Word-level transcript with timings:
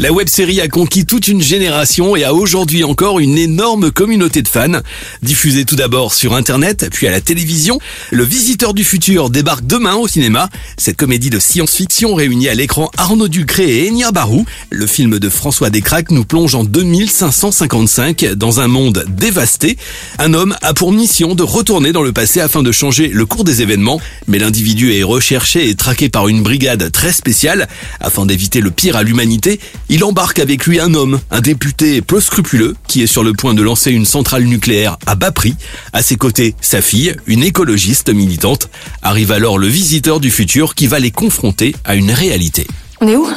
La 0.00 0.14
web-série 0.14 0.62
a 0.62 0.68
conquis 0.68 1.04
toute 1.04 1.28
une 1.28 1.42
génération 1.42 2.16
et 2.16 2.24
a 2.24 2.32
aujourd'hui 2.32 2.84
encore 2.84 3.20
une 3.20 3.36
énorme 3.36 3.90
communauté 3.90 4.40
de 4.40 4.48
fans. 4.48 4.80
Diffusée 5.22 5.66
tout 5.66 5.76
d'abord 5.76 6.14
sur 6.14 6.34
Internet, 6.34 6.88
puis 6.90 7.06
à 7.06 7.10
la 7.10 7.20
télévision, 7.20 7.78
Le 8.10 8.24
Visiteur 8.24 8.72
du 8.72 8.82
Futur 8.82 9.28
débarque 9.28 9.66
demain 9.66 9.96
au 9.96 10.08
cinéma. 10.08 10.48
Cette 10.78 10.96
comédie 10.96 11.28
de 11.28 11.38
science-fiction 11.38 12.14
réunit 12.14 12.48
à 12.48 12.54
l'écran 12.54 12.90
Arnaud 12.96 13.28
Ducré 13.28 13.84
et 13.84 13.90
Enya 13.90 14.10
Barou. 14.10 14.46
Le 14.70 14.86
film 14.86 15.18
de 15.18 15.28
François 15.28 15.68
Descraques 15.68 16.12
nous 16.12 16.24
plonge 16.24 16.54
en 16.54 16.64
2555 16.64 18.24
dans 18.36 18.60
un 18.60 18.68
monde 18.68 19.04
dévasté. 19.06 19.76
Un 20.18 20.32
homme 20.32 20.56
a 20.62 20.72
pour 20.72 20.92
mission 20.92 21.34
de 21.34 21.42
retourner 21.42 21.92
dans 21.92 22.02
le 22.02 22.12
passé 22.12 22.40
afin 22.40 22.62
de 22.62 22.72
changer 22.72 23.08
le 23.08 23.26
cours 23.26 23.44
des 23.44 23.60
événements, 23.60 24.00
mais 24.28 24.38
l'individu 24.38 24.94
est 24.94 25.02
recherché 25.02 25.68
et 25.68 25.74
traqué 25.74 26.08
par 26.08 26.28
une 26.28 26.42
brigade 26.42 26.90
très 26.90 27.12
spéciale. 27.12 27.68
Afin 28.00 28.24
d'éviter 28.24 28.62
le 28.62 28.70
pire 28.70 28.96
à 28.96 29.02
l'humanité, 29.02 29.60
il 29.90 30.04
embarque 30.04 30.38
avec 30.38 30.66
lui 30.66 30.78
un 30.78 30.94
homme, 30.94 31.18
un 31.32 31.40
député 31.40 32.00
peu 32.00 32.20
scrupuleux, 32.20 32.76
qui 32.86 33.02
est 33.02 33.08
sur 33.08 33.24
le 33.24 33.32
point 33.32 33.54
de 33.54 33.62
lancer 33.62 33.90
une 33.90 34.06
centrale 34.06 34.44
nucléaire 34.44 34.96
à 35.04 35.16
bas 35.16 35.32
prix. 35.32 35.56
À 35.92 36.00
ses 36.00 36.14
côtés, 36.14 36.54
sa 36.60 36.80
fille, 36.80 37.16
une 37.26 37.42
écologiste 37.42 38.08
militante. 38.08 38.70
Arrive 39.02 39.32
alors 39.32 39.58
le 39.58 39.66
visiteur 39.66 40.20
du 40.20 40.30
futur 40.30 40.76
qui 40.76 40.86
va 40.86 41.00
les 41.00 41.10
confronter 41.10 41.74
à 41.84 41.96
une 41.96 42.12
réalité. 42.12 42.68
On 43.00 43.08
est 43.08 43.16
où? 43.16 43.28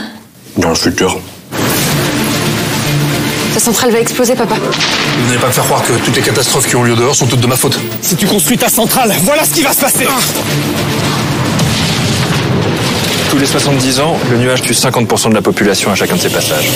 Dans 0.58 0.70
le 0.70 0.76
futur. 0.76 1.20
La 3.56 3.60
centrale 3.60 3.92
va 3.92 4.00
exploser, 4.00 4.36
papa. 4.36 4.56
Vous 4.56 5.28
n'allez 5.28 5.40
pas 5.40 5.48
me 5.48 5.54
faire 5.54 5.66
croire 5.66 5.84
que 5.84 5.94
toutes 6.06 6.16
les 6.16 6.22
catastrophes 6.22 6.68
qui 6.68 6.76
ont 6.76 6.84
lieu 6.84 6.96
dehors 6.96 7.16
sont 7.16 7.26
toutes 7.26 7.42
de 7.42 7.48
ma 7.48 7.56
faute. 7.56 7.80
Si 8.02 8.16
tu 8.16 8.28
construis 8.28 8.60
ta 8.60 8.70
centrale, 8.70 9.12
voilà 9.24 9.44
ce 9.44 9.56
qui 9.56 9.64
va 9.64 9.74
se 9.74 9.82
passer 9.82 10.06
Tous 10.06 11.33
les 13.44 13.48
70 13.48 14.00
ans, 14.00 14.18
le 14.32 14.38
nuage 14.38 14.62
tue 14.62 14.72
50% 14.72 15.28
de 15.28 15.34
la 15.34 15.42
population 15.42 15.92
à 15.92 15.96
chacun 15.96 16.16
de 16.16 16.22
ses 16.22 16.30
passages. 16.30 16.70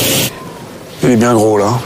Il 1.01 1.11
est 1.11 1.15
bien 1.15 1.33
gros 1.33 1.57
là. 1.57 1.79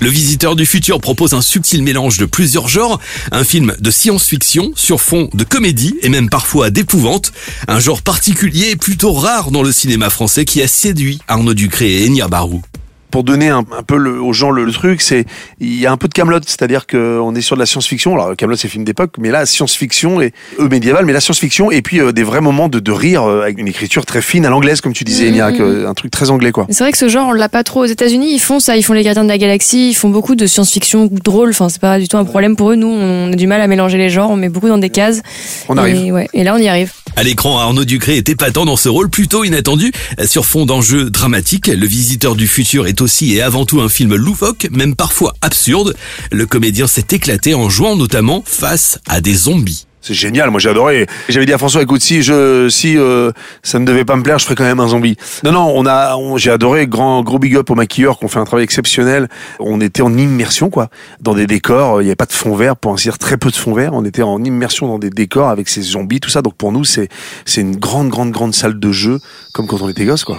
Le 0.00 0.08
visiteur 0.08 0.56
du 0.56 0.66
futur 0.66 1.00
propose 1.00 1.34
un 1.34 1.40
subtil 1.40 1.84
mélange 1.84 2.18
de 2.18 2.24
plusieurs 2.24 2.66
genres, 2.66 2.98
un 3.30 3.44
film 3.44 3.76
de 3.78 3.90
science-fiction 3.92 4.72
sur 4.74 5.00
fond 5.00 5.30
de 5.34 5.44
comédie 5.44 5.94
et 6.02 6.08
même 6.08 6.28
parfois 6.28 6.70
d'épouvante, 6.70 7.30
un 7.68 7.78
genre 7.78 8.02
particulier 8.02 8.70
et 8.70 8.76
plutôt 8.76 9.12
rare 9.12 9.52
dans 9.52 9.62
le 9.62 9.70
cinéma 9.70 10.10
français 10.10 10.44
qui 10.44 10.60
a 10.62 10.66
séduit 10.66 11.20
Arnaud 11.28 11.54
Ducré 11.54 12.02
et 12.02 12.08
Enya 12.08 12.26
Barou. 12.26 12.62
Pour 13.10 13.24
donner 13.24 13.48
un, 13.48 13.58
un 13.76 13.82
peu 13.86 13.96
le- 13.96 14.20
aux 14.20 14.32
gens 14.32 14.50
le, 14.50 14.64
le 14.64 14.72
truc, 14.72 15.00
c'est 15.00 15.24
il 15.60 15.78
y 15.80 15.86
a 15.86 15.92
un 15.92 15.96
peu 15.96 16.08
de 16.08 16.14
Camelot, 16.14 16.38
c'est-à-dire 16.46 16.86
qu'on 16.86 17.34
est 17.34 17.40
sur 17.40 17.56
de 17.56 17.60
la 17.60 17.66
science-fiction. 17.66 18.14
Alors 18.14 18.36
Camelot 18.36 18.56
c'est 18.56 18.68
film 18.68 18.84
d'époque, 18.84 19.12
mais 19.18 19.30
là 19.30 19.46
science-fiction 19.46 20.20
et 20.20 20.32
eux 20.58 20.68
médiéval, 20.68 21.04
mais 21.06 21.12
la 21.12 21.20
science-fiction 21.20 21.70
et 21.70 21.82
puis 21.82 22.00
euh, 22.00 22.12
des 22.12 22.22
vrais 22.22 22.40
moments 22.40 22.68
de, 22.68 22.78
de 22.80 22.92
rire 22.92 23.22
euh, 23.24 23.42
avec 23.42 23.58
une 23.58 23.68
écriture 23.68 24.06
très 24.06 24.22
fine 24.22 24.46
à 24.46 24.50
l'anglaise 24.50 24.80
comme 24.80 24.92
tu 24.92 25.04
disais, 25.04 25.26
Mhm. 25.30 25.34
Enya, 25.34 25.52
que- 25.52 25.86
un 25.86 25.94
truc 25.94 26.10
très 26.10 26.30
anglais 26.30 26.52
quoi. 26.52 26.66
C'est 26.70 26.82
vrai 26.84 26.92
que 26.92 26.98
ce 26.98 27.08
genre, 27.08 27.28
on 27.28 27.32
l'a 27.32 27.48
pas 27.48 27.64
trop 27.64 27.80
aux 27.82 27.86
États-Unis. 27.86 28.32
Ils 28.34 28.38
font 28.40 28.60
ça, 28.60 28.76
ils 28.76 28.82
font 28.82 28.92
les 28.92 29.02
gardiens 29.02 29.24
de 29.24 29.28
la 29.28 29.38
galaxie, 29.38 29.90
ils 29.90 29.94
font 29.94 30.08
beaucoup 30.10 30.34
de 30.34 30.46
science-fiction 30.46 31.08
drôle. 31.24 31.50
Enfin, 31.50 31.68
c'est 31.68 31.80
pas 31.80 31.98
du 31.98 32.08
tout 32.08 32.16
un 32.16 32.24
problème 32.24 32.56
pour 32.56 32.70
eux. 32.70 32.76
Nous, 32.76 32.88
on 32.88 33.32
a 33.32 33.36
du 33.36 33.46
mal 33.46 33.60
à 33.60 33.66
mélanger 33.66 33.98
les 33.98 34.10
genres, 34.10 34.30
on 34.30 34.36
met 34.36 34.48
beaucoup 34.48 34.68
dans 34.68 34.78
des 34.78 34.90
cases. 34.90 35.22
On 35.68 35.76
arrive. 35.76 35.96
Et, 35.96 36.12
ouais, 36.12 36.28
et 36.32 36.44
là, 36.44 36.54
on 36.54 36.58
y 36.58 36.68
arrive. 36.68 36.92
À 37.16 37.22
l'écran, 37.22 37.58
Arnaud 37.58 37.84
Ducré 37.84 38.16
est 38.16 38.28
épatant 38.28 38.64
dans 38.64 38.76
ce 38.76 38.88
rôle 38.88 39.10
plutôt 39.10 39.44
inattendu. 39.44 39.92
Sur 40.24 40.46
fond 40.46 40.64
d'enjeux 40.64 41.10
dramatiques, 41.10 41.66
Le 41.66 41.86
Visiteur 41.86 42.34
du 42.34 42.46
Futur 42.46 42.86
est 42.86 43.00
aussi 43.00 43.34
et 43.34 43.42
avant 43.42 43.66
tout 43.66 43.80
un 43.80 43.88
film 43.88 44.14
loufoque, 44.14 44.68
même 44.70 44.94
parfois 44.94 45.34
absurde. 45.40 45.96
Le 46.30 46.46
comédien 46.46 46.86
s'est 46.86 47.06
éclaté 47.10 47.54
en 47.54 47.68
jouant 47.68 47.96
notamment 47.96 48.42
face 48.46 48.98
à 49.06 49.20
des 49.20 49.34
zombies. 49.34 49.86
C'est 50.02 50.14
génial, 50.14 50.50
moi 50.50 50.60
j'ai 50.60 50.70
adoré. 50.70 51.06
J'avais 51.28 51.44
dit 51.44 51.52
à 51.52 51.58
François, 51.58 51.82
écoute, 51.82 52.00
si 52.00 52.22
je, 52.22 52.68
si 52.70 52.96
euh, 52.96 53.32
ça 53.62 53.78
ne 53.78 53.84
devait 53.84 54.06
pas 54.06 54.16
me 54.16 54.22
plaire, 54.22 54.38
je 54.38 54.44
ferais 54.44 54.54
quand 54.54 54.64
même 54.64 54.80
un 54.80 54.88
zombie. 54.88 55.16
Non, 55.44 55.52
non, 55.52 55.72
on 55.74 55.86
a, 55.86 56.16
j'ai 56.36 56.50
adoré. 56.50 56.86
Grand, 56.86 57.22
gros 57.22 57.38
big 57.38 57.56
up 57.56 57.70
aux 57.70 57.74
maquilleurs 57.74 58.18
qui 58.18 58.24
ont 58.24 58.28
fait 58.28 58.38
un 58.38 58.44
travail 58.44 58.64
exceptionnel. 58.64 59.28
On 59.58 59.80
était 59.80 60.02
en 60.02 60.16
immersion, 60.16 60.70
quoi, 60.70 60.88
dans 61.20 61.34
des 61.34 61.46
décors. 61.46 62.00
Il 62.00 62.04
n'y 62.04 62.10
avait 62.10 62.16
pas 62.16 62.26
de 62.26 62.32
fond 62.32 62.56
vert, 62.56 62.76
pour 62.76 62.92
ainsi 62.92 63.04
dire, 63.04 63.18
très 63.18 63.36
peu 63.36 63.50
de 63.50 63.56
fond 63.56 63.74
vert. 63.74 63.90
On 63.92 64.04
était 64.04 64.22
en 64.22 64.42
immersion 64.42 64.86
dans 64.88 64.98
des 64.98 65.10
décors 65.10 65.50
avec 65.50 65.68
ces 65.68 65.82
zombies, 65.82 66.20
tout 66.20 66.30
ça. 66.30 66.40
Donc 66.40 66.54
pour 66.54 66.72
nous, 66.72 66.84
c'est, 66.84 67.08
c'est 67.44 67.60
une 67.60 67.76
grande, 67.76 68.08
grande, 68.08 68.30
grande 68.30 68.54
salle 68.54 68.78
de 68.78 68.92
jeu, 68.92 69.20
comme 69.52 69.66
quand 69.66 69.82
on 69.82 69.88
était 69.88 70.06
gosse, 70.06 70.24
quoi. 70.24 70.38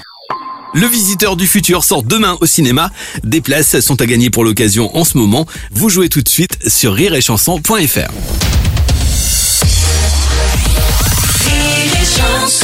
Le 0.73 0.87
Visiteur 0.87 1.35
du 1.35 1.47
Futur 1.47 1.83
sort 1.83 2.01
demain 2.01 2.37
au 2.39 2.45
cinéma. 2.45 2.89
Des 3.23 3.41
places 3.41 3.81
sont 3.81 4.01
à 4.01 4.05
gagner 4.05 4.29
pour 4.29 4.45
l'occasion 4.45 4.95
en 4.95 5.03
ce 5.03 5.17
moment. 5.17 5.45
Vous 5.71 5.89
jouez 5.89 6.07
tout 6.07 6.21
de 6.21 6.29
suite 6.29 6.57
sur 6.65 6.93
rireetchanson.fr. 6.93 8.40
Rire 12.21 12.35
et 12.35 12.39
chanson 12.39 12.60